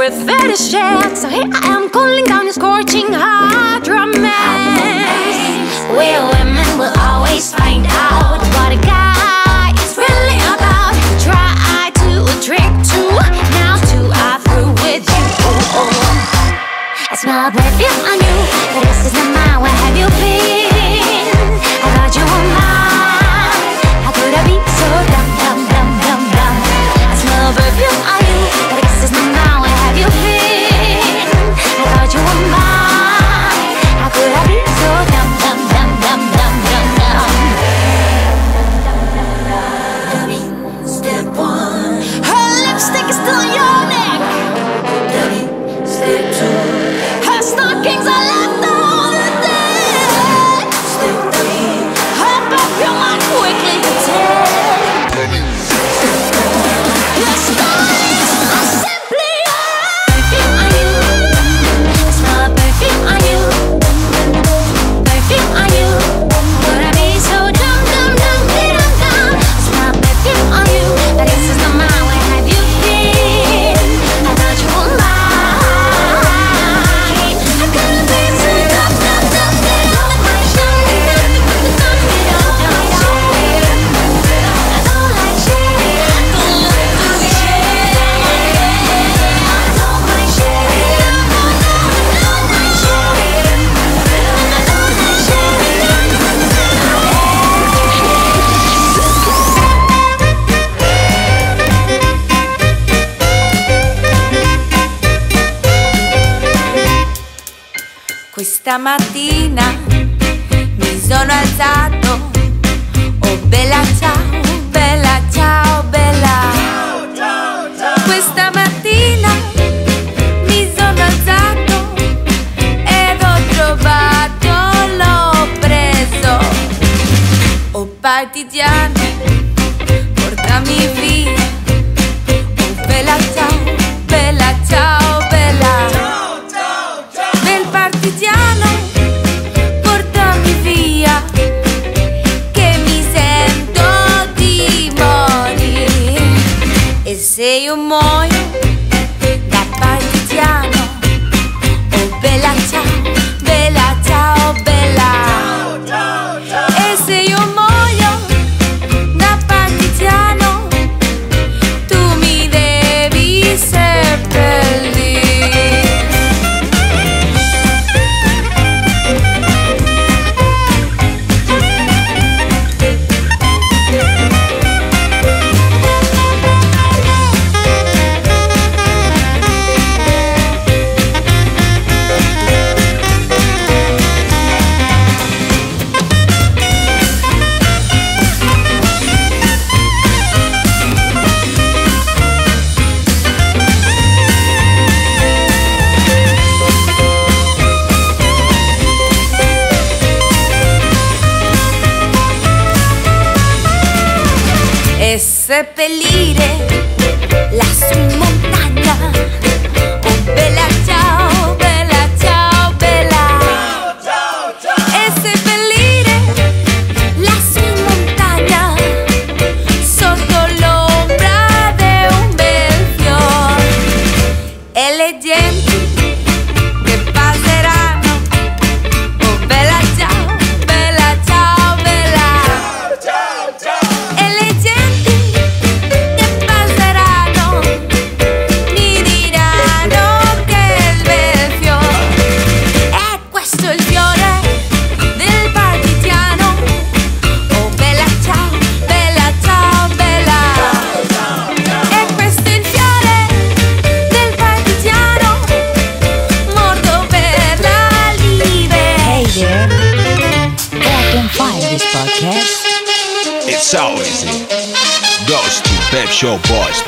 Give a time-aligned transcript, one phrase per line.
[0.00, 1.14] with fetish jack.
[1.14, 1.69] So here I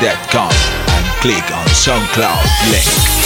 [0.04, 3.21] and click on SoundCloud link.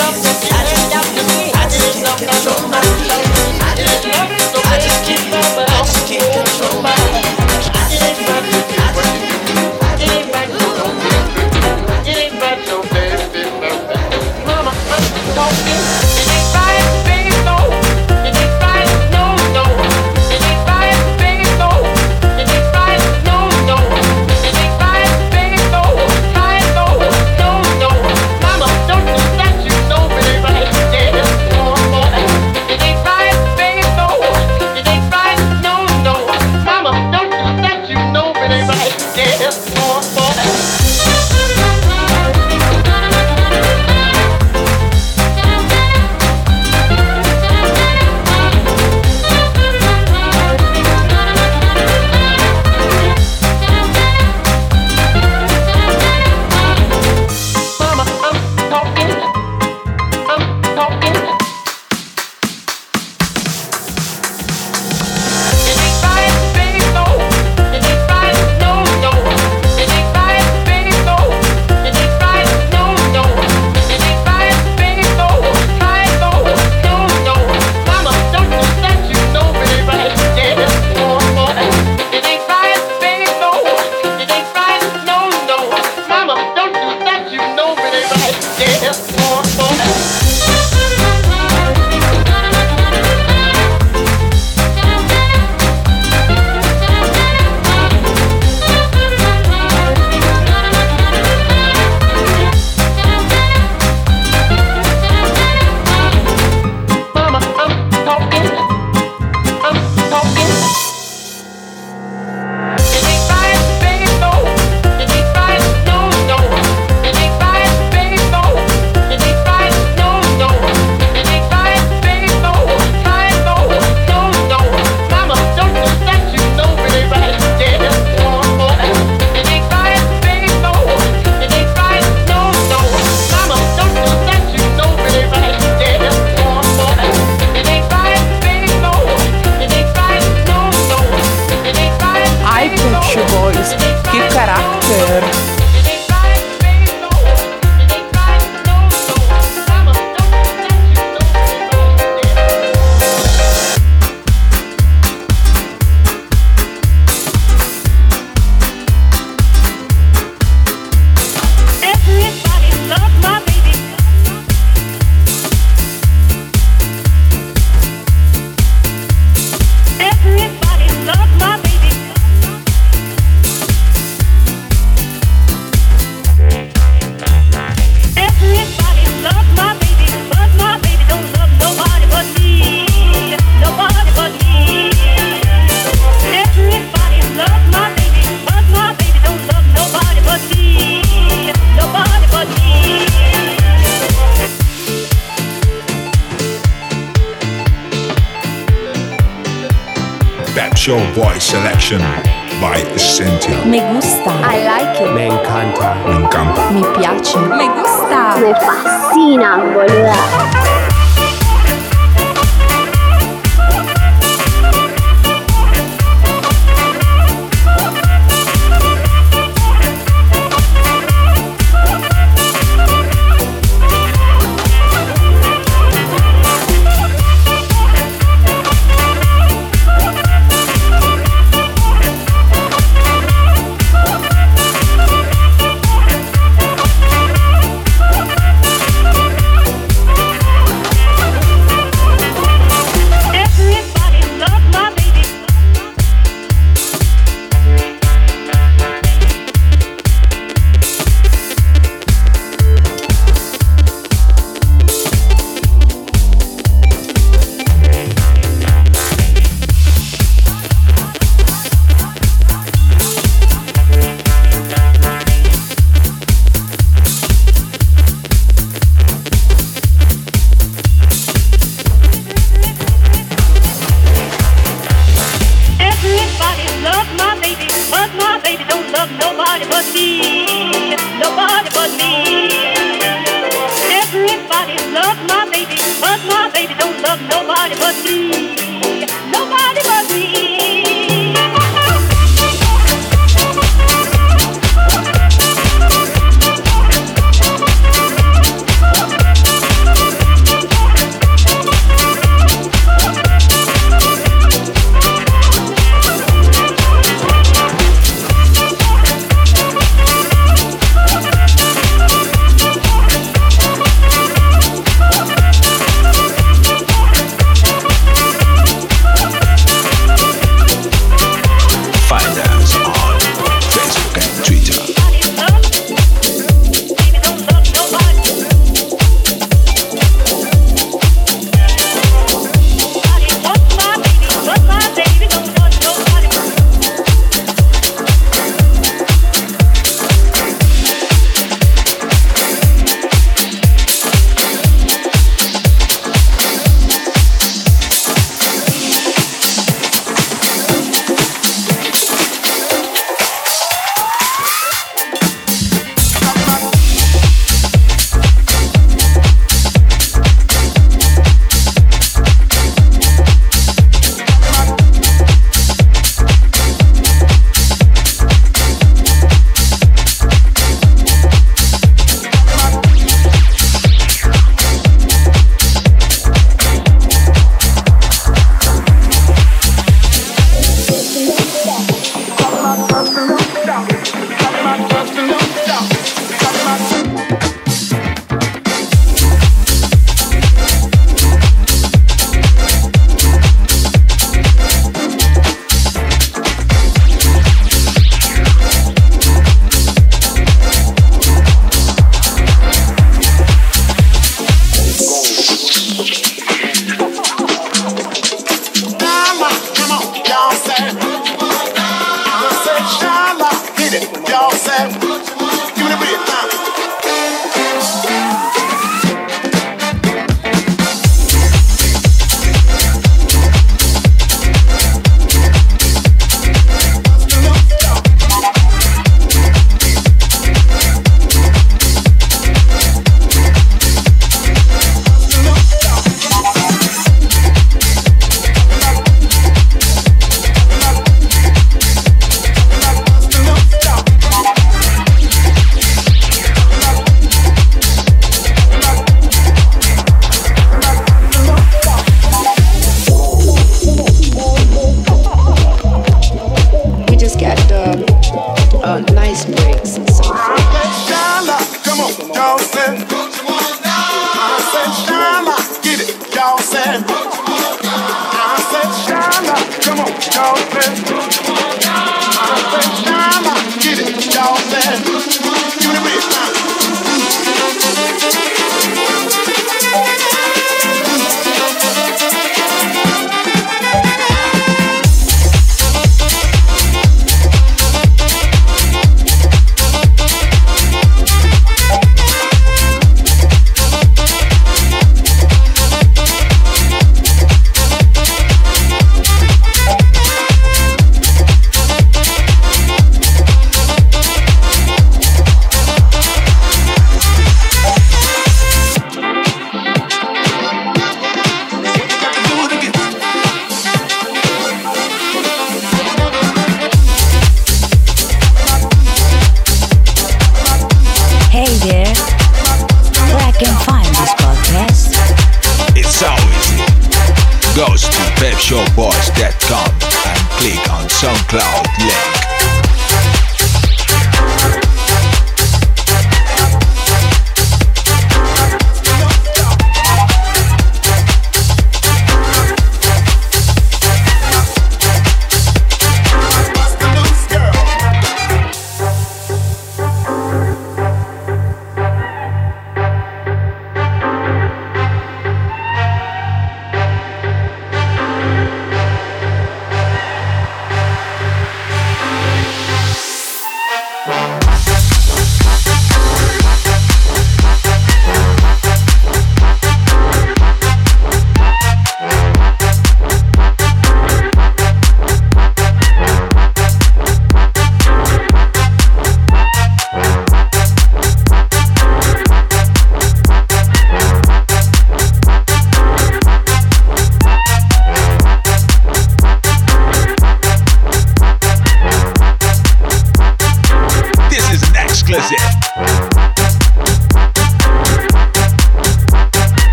[0.00, 2.57] I just love, I just love, I just.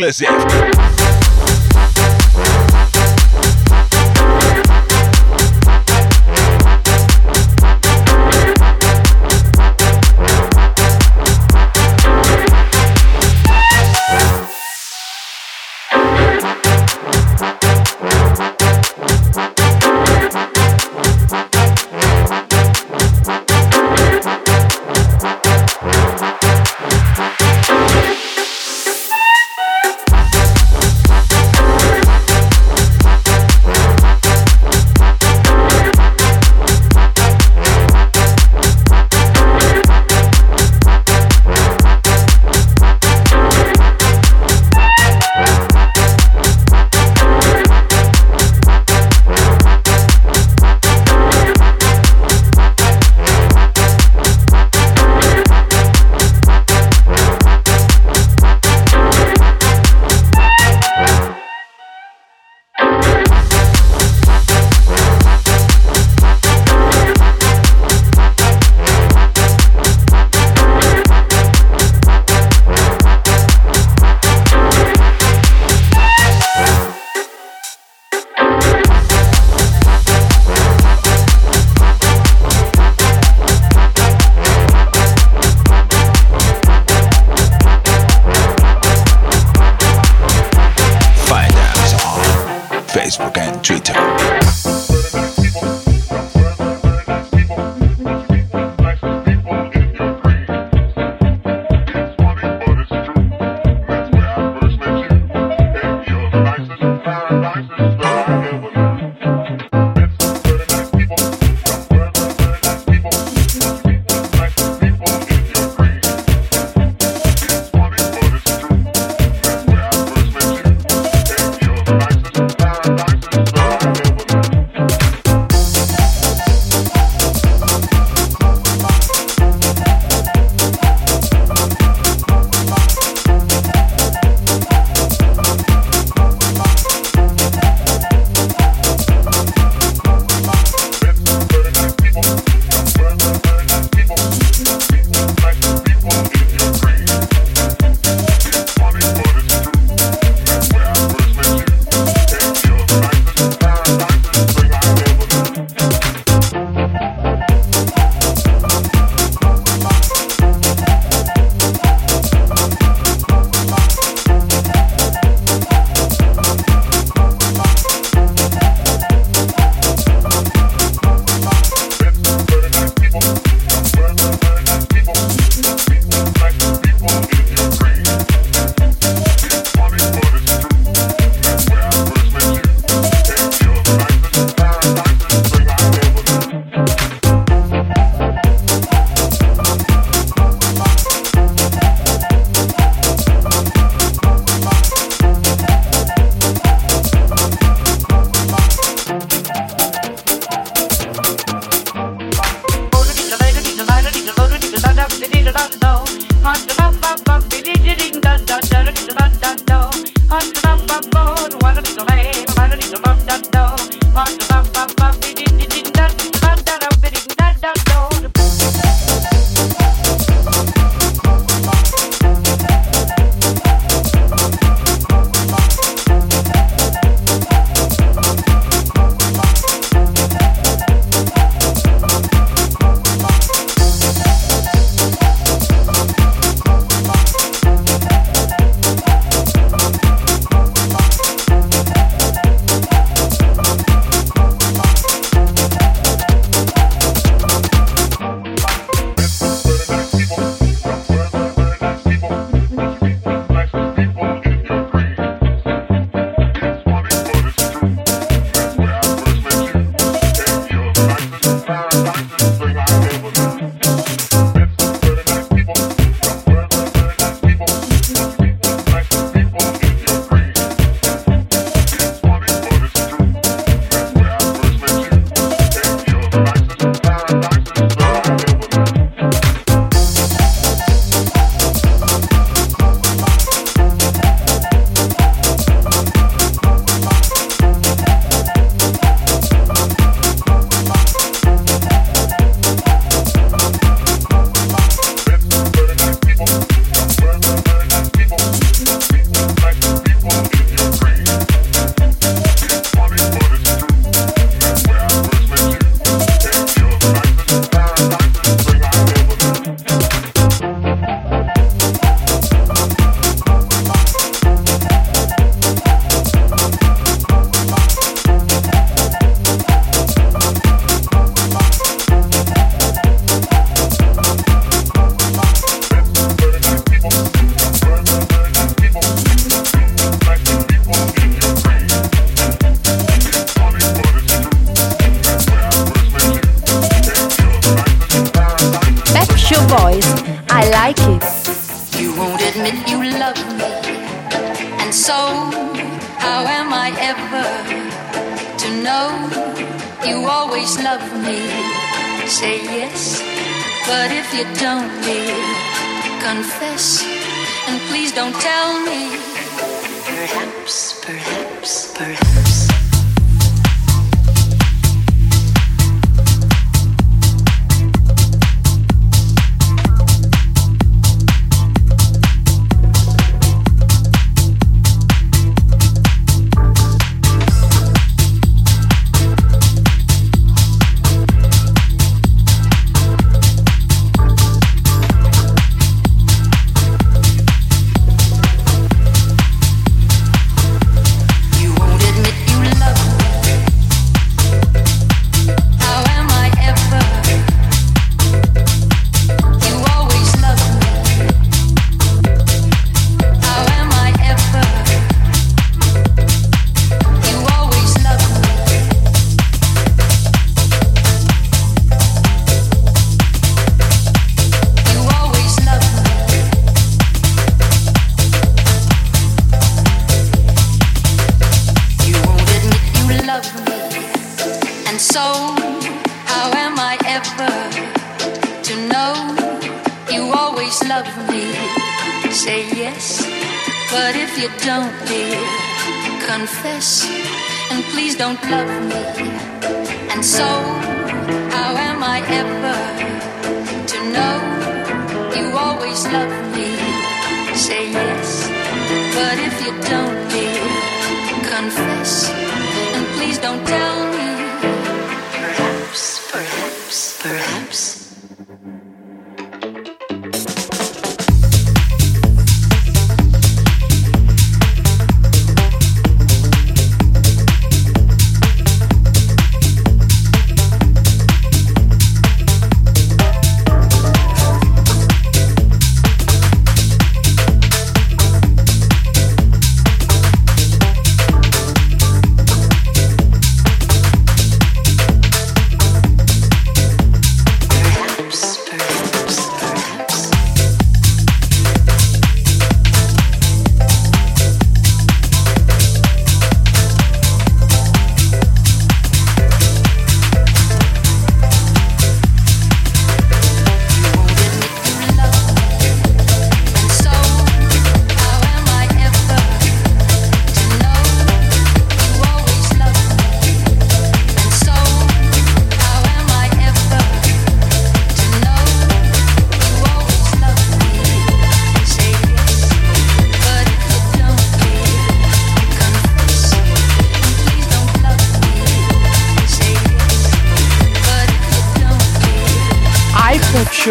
[0.00, 0.67] Exclusive.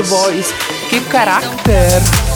[0.07, 0.53] voice.
[0.89, 2.26] Keep character.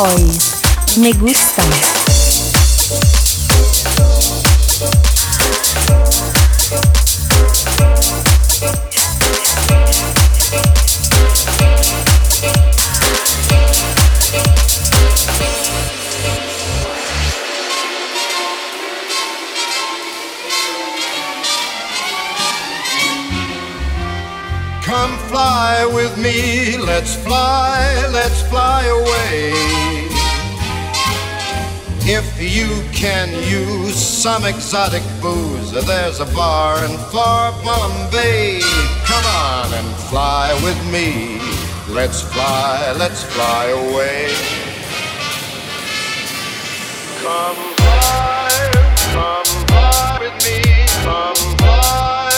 [0.00, 0.30] Hoy
[1.00, 1.97] me gusta.
[26.98, 29.52] Let's fly, let's fly away.
[32.02, 38.58] If you can use some exotic booze, there's a bar in far Bombay.
[39.06, 41.38] Come on and fly with me.
[41.94, 44.32] Let's fly, let's fly away.
[47.22, 48.50] Come fly,
[49.14, 50.58] come fly with me.
[51.06, 52.30] Come fly,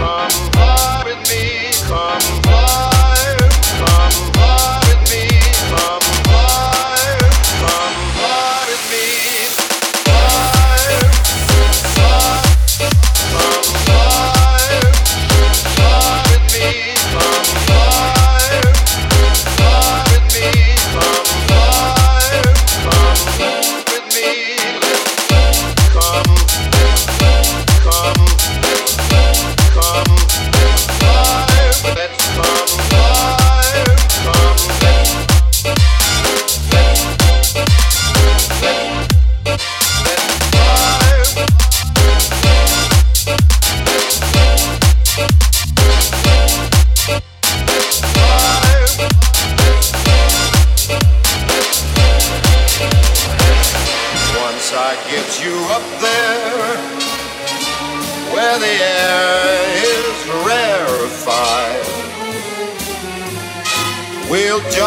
[0.00, 1.70] come fly with me.
[1.86, 2.71] Come fly,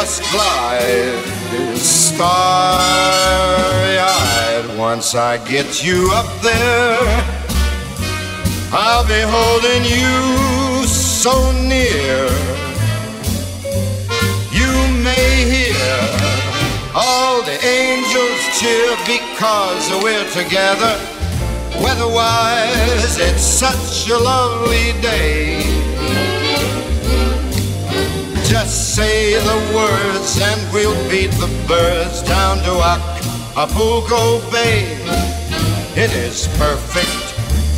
[0.06, 1.26] just glide
[1.78, 2.28] starry-eyed.
[4.78, 7.00] Once I get you up there,
[8.72, 12.30] I'll be holding you so near.
[14.54, 14.72] You
[15.04, 15.98] may hear
[16.94, 21.00] all the angels cheer because we're together.
[21.82, 25.95] Weatherwise, it's such a lovely day.
[28.48, 34.98] Just say the words and we'll beat the birds down to Acapulco Bay.
[35.96, 37.26] It is perfect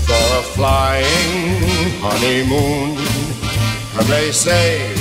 [0.05, 2.97] for a flying honeymoon.
[3.97, 4.93] And they say,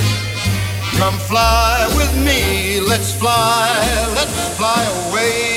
[0.97, 3.69] Come fly with me, let's fly,
[4.15, 5.56] let's fly away.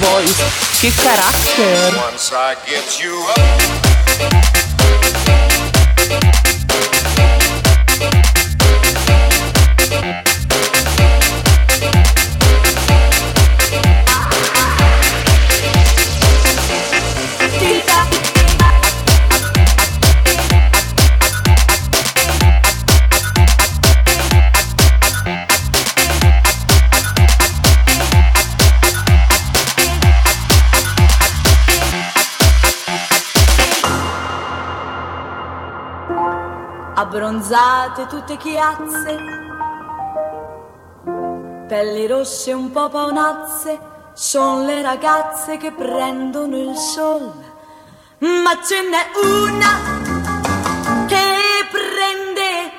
[0.00, 0.36] Boys,
[0.80, 1.98] que caráter!
[2.04, 4.57] once I get you up.
[37.08, 39.16] abbronzate tutte chiazze,
[41.66, 43.78] pelli rosse un po' paonazze,
[44.12, 47.32] sono le ragazze che prendono il sol,
[48.18, 49.70] ma ce n'è una
[51.06, 52.72] che prende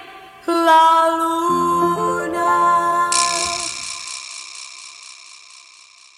[0.45, 3.09] la luna.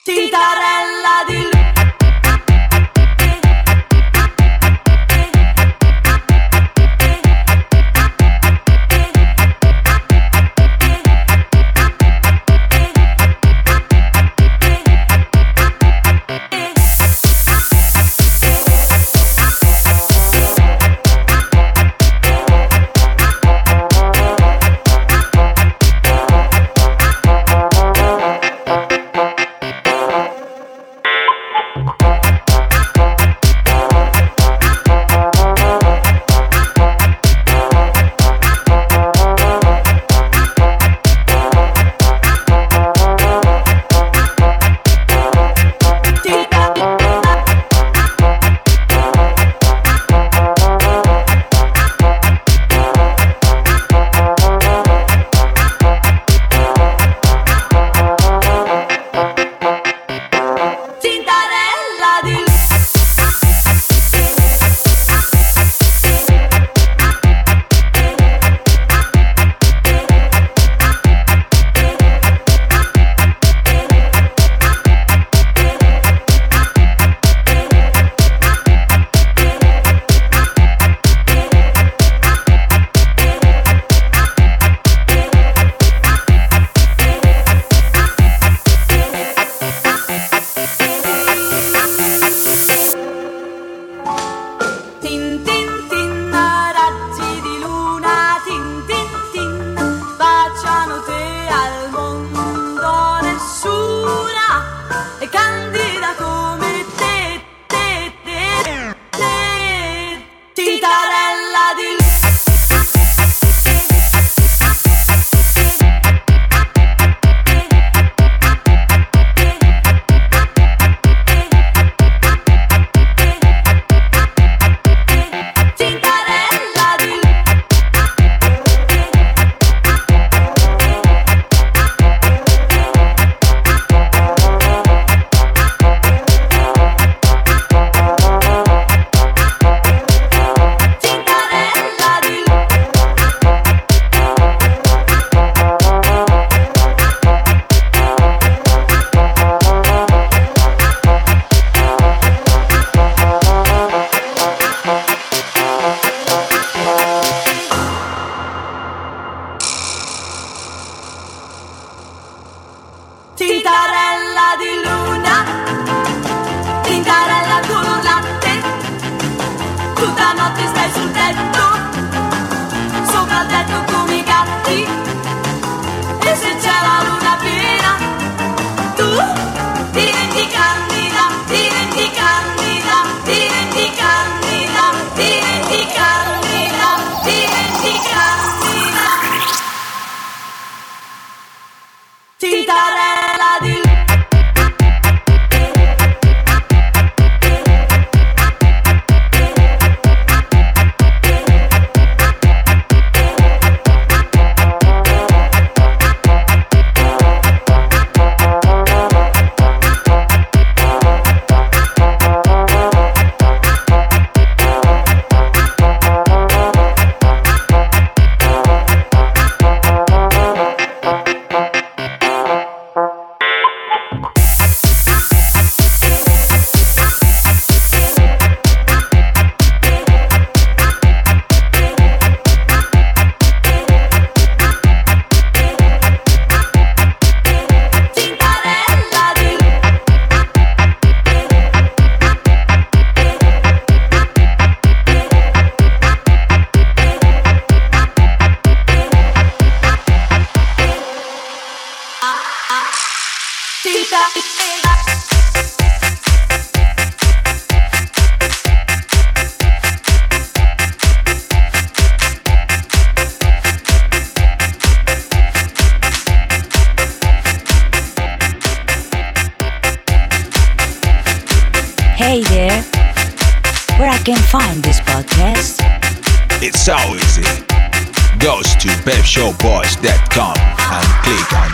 [0.03, 1.60] Tintarella di luna.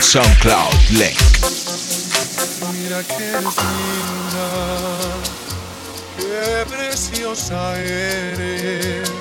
[0.07, 1.17] SoundCloud Link.
[2.71, 4.47] Mira qué linda,
[6.17, 9.11] qué preciosa eres.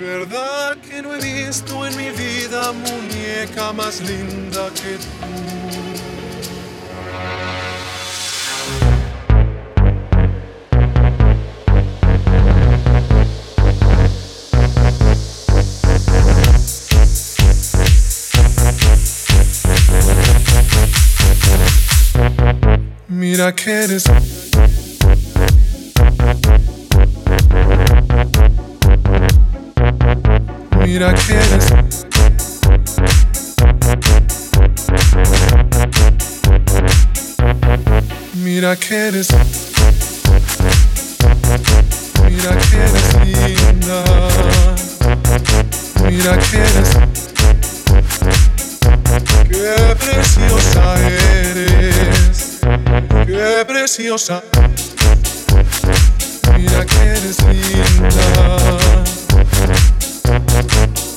[0.00, 5.97] Verdad que no he visto en mi vida muñeca más linda que tú
[23.38, 24.04] Mira que eres.
[30.84, 31.66] Mira que eres.
[38.34, 39.28] Mira que eres.
[46.08, 47.07] Mira que eres.
[56.56, 58.26] Mira que eres linda.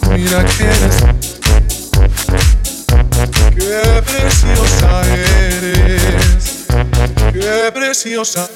[0.10, 0.96] Mira que eres.
[3.56, 6.66] Qué preciosa eres.
[7.32, 8.50] Qué preciosa.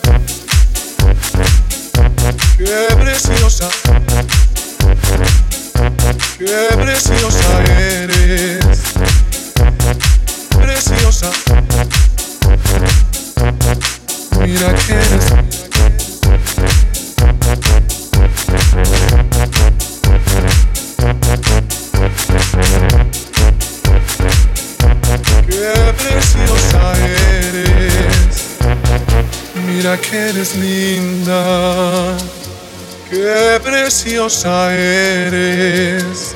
[34.35, 36.35] Preciosa eres.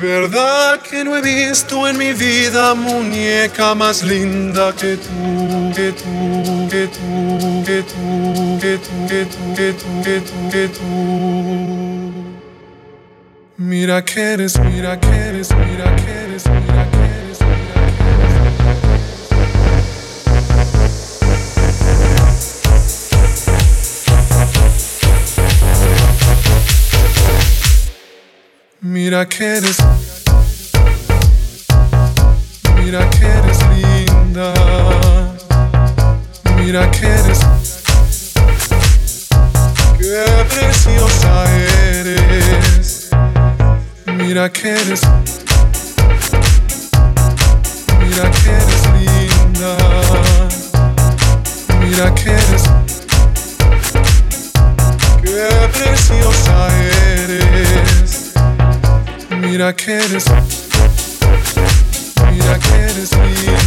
[0.00, 6.68] ¿Verdad que no he visto en mi vida muñeca más linda que tú, que tú,
[6.70, 12.12] que tú, que tú, que tú, que tú, que tú, que tú, que tú?
[13.56, 17.13] Mira que eres, mira que eres, mira que eres, mira que eres,
[29.04, 29.76] Mira que eres.
[32.74, 34.54] Mira que eres linda.
[36.56, 37.40] Mira que eres.
[39.98, 41.44] Qué preciosa
[41.98, 43.10] eres.
[44.06, 45.02] Mira que eres.
[48.00, 49.76] Mira que eres linda.
[51.78, 52.62] Mira que eres.
[55.22, 56.93] Qué preciosa eres.
[59.54, 60.24] Mira que eres.
[62.32, 63.64] Mira que eres linda.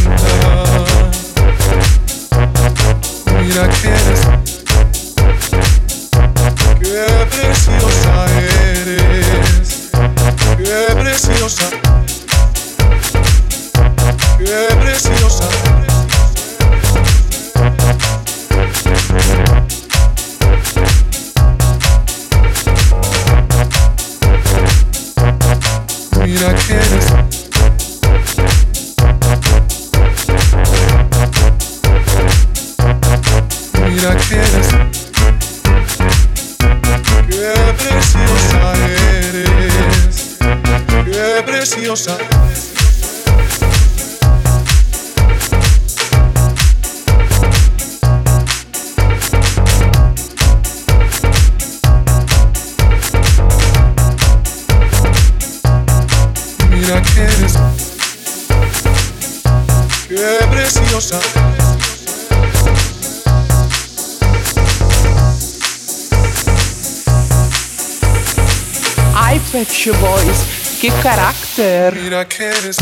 [72.38, 72.76] queres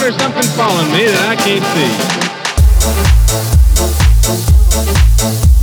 [0.00, 1.64] There's something following me that I can't
[5.50, 5.55] see.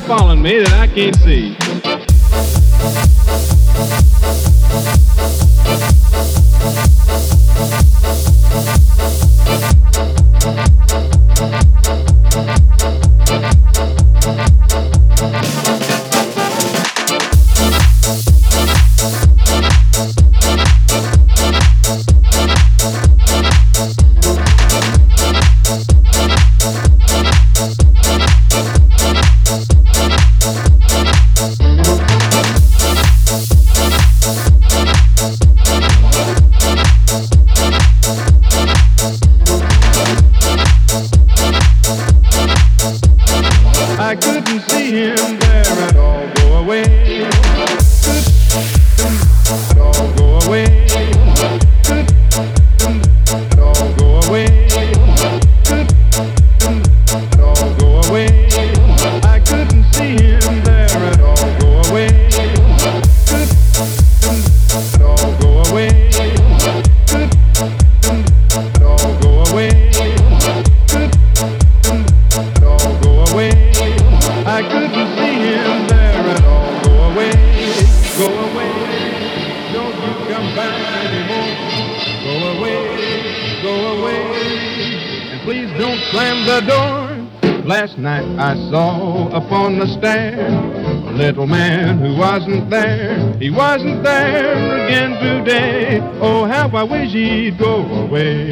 [0.00, 1.65] Following me that I can't see.
[88.38, 93.32] I saw upon the stair a little man who wasn't there.
[93.38, 96.00] He wasn't there again today.
[96.20, 98.50] Oh, how I wish he'd go away.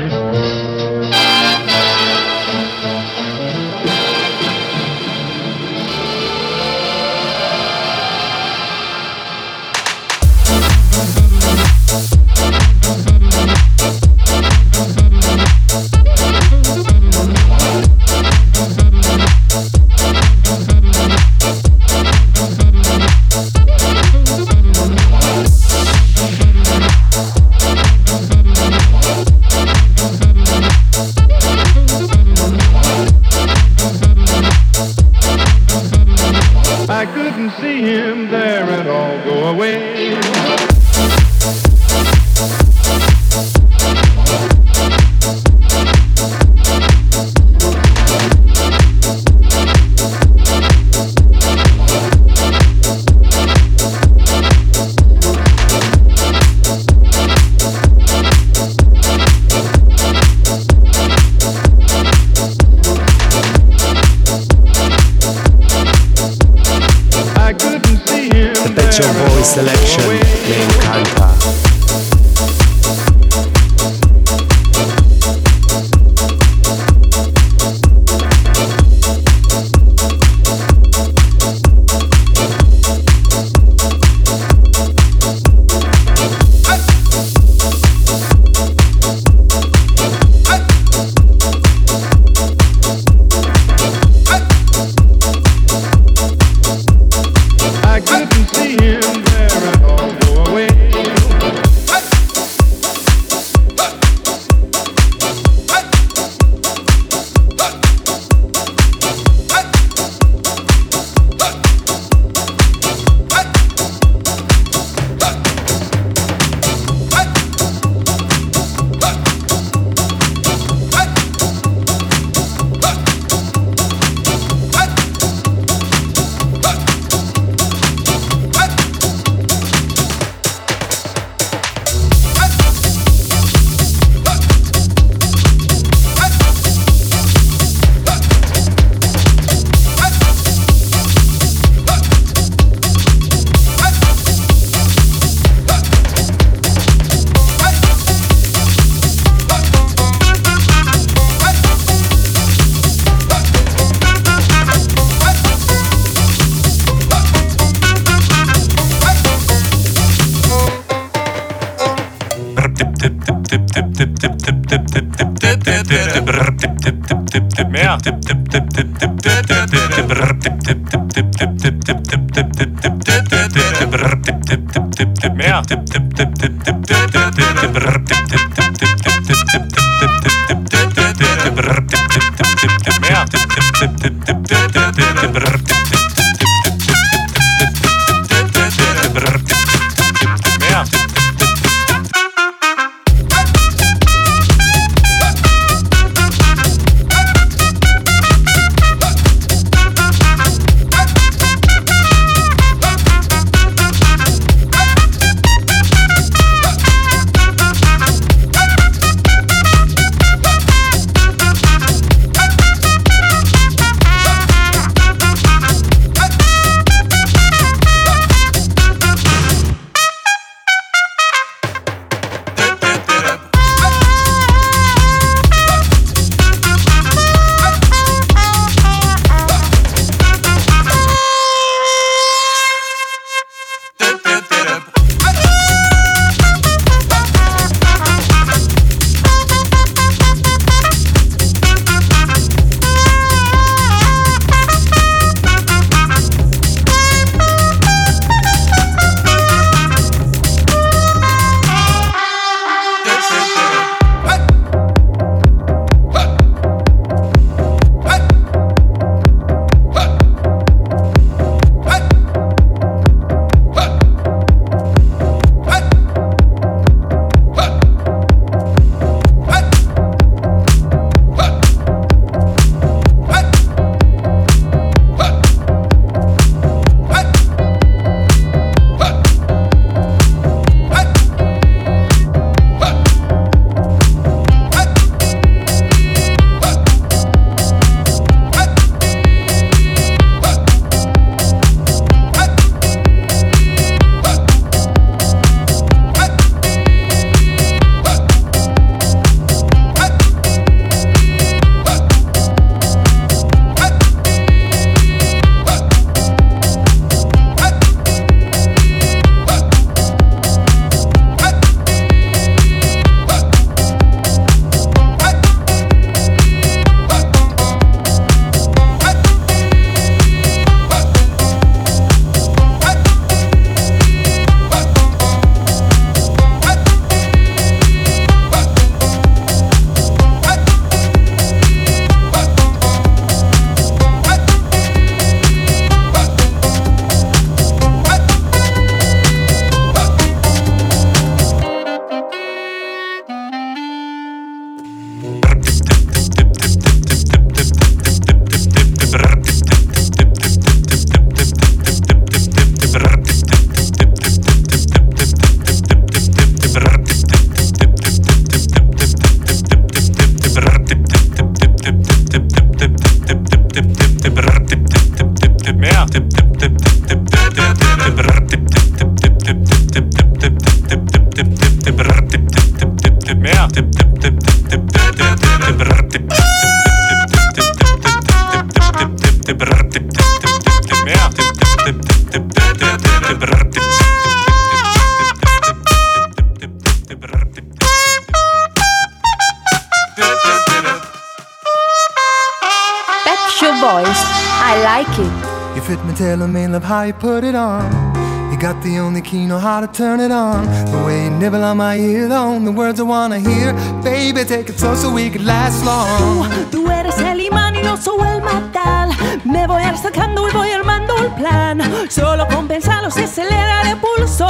[398.65, 400.65] Got the only key, know how to turn it on.
[400.91, 403.75] The way you nibble on my ear, the words I wanna hear.
[404.03, 406.49] Baby, take it slow so we could last long.
[406.71, 409.11] Tú eres el imán y no soy el metal.
[409.45, 411.83] Me voy acercando y voy armando el plan.
[412.09, 414.47] Solo con pensarlo se acelera el pulso.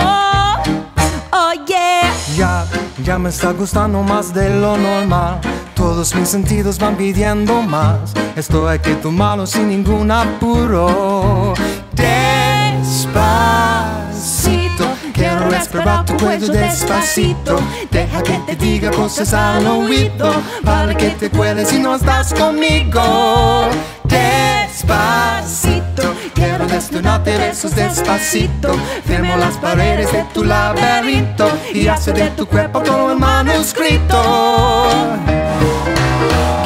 [1.33, 2.09] Oh yeah.
[2.37, 2.67] Ya,
[3.03, 5.41] ya me está gustando más de lo normal.
[5.75, 8.15] Todos mis sentidos van pidiendo más.
[8.37, 11.55] Esto hay que tomarlo sin ningún apuro.
[11.97, 12.24] Despacito,
[15.65, 17.59] respirar tu cuello despacito.
[17.91, 20.31] Deja que te diga cosas al oído
[20.63, 23.71] para que te cueles si no estás conmigo.
[24.05, 24.95] Despacito,
[26.35, 28.75] quiero desnudarte besos despacito.
[29.07, 34.87] Firmo las paredes de tu laberinto y hace de tu cuerpo todo el manuscrito.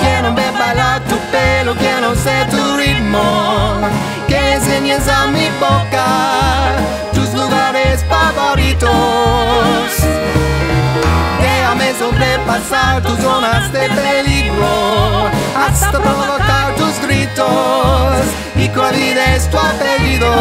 [0.00, 3.22] Quiero ver bailar tu pelo, quiero ser tu ritmo.
[4.26, 6.58] Que enseñes a mi boca
[8.78, 9.96] favoritos.
[11.40, 18.26] Déjame sobrepasar tus zonas de peligro hasta provocar tus gritos
[18.56, 18.68] y
[19.36, 20.32] es tu apellido.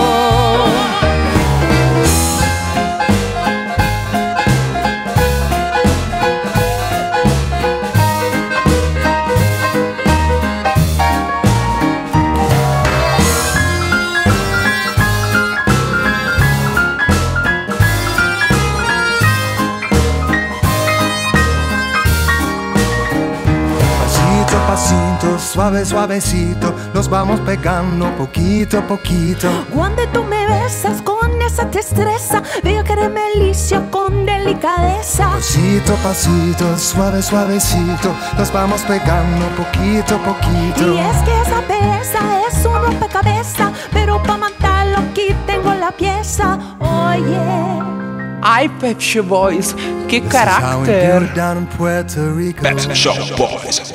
[25.58, 29.50] Suave, suavecito, nos vamos pegando poquito a poquito.
[29.74, 35.32] Cuando tú me besas con esa destreza, veo que eres melicia con delicadeza.
[35.32, 40.94] Pasito a pasito, suave, suavecito, nos vamos pegando poquito a poquito.
[40.94, 46.60] Y es que esa belleza es un rompecabezas, pero para matarlo aquí tengo la pieza.
[46.80, 47.87] Oye.
[48.50, 49.76] Ai, Pep Boys,
[50.08, 51.30] que caráter!
[52.62, 53.94] Pep Show Boys,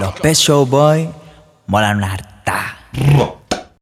[0.00, 1.06] Los Pep Show Boys
[1.68, 2.78] molan harta.